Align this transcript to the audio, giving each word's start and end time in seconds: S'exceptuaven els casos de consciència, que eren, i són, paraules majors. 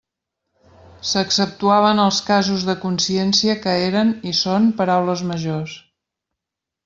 S'exceptuaven 1.09 2.01
els 2.05 2.21
casos 2.29 2.63
de 2.69 2.75
consciència, 2.87 3.57
que 3.67 3.77
eren, 3.91 4.15
i 4.33 4.35
són, 4.39 4.65
paraules 4.81 5.23
majors. 5.35 5.77